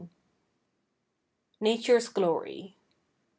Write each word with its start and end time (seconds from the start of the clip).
NATURE'S 1.59 2.09
GLORY. 2.09 2.75